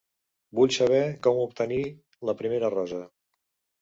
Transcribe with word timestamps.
Vull 0.59 0.71
saber 0.77 1.01
com 1.27 1.43
obtenir 1.43 1.79
la 2.31 2.35
primera 2.43 2.73
rosa. 2.79 3.03